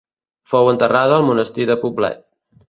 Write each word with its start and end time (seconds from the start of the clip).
Fou 0.53 0.69
enterrada 0.71 1.19
al 1.19 1.27
monestir 1.27 1.69
de 1.73 1.77
Poblet. 1.85 2.25